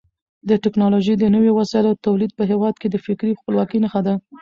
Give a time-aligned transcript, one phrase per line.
[0.49, 4.13] د ټکنالوژۍ د نویو وسایلو تولید په هېواد کې د فکري خپلواکۍ نښه ده.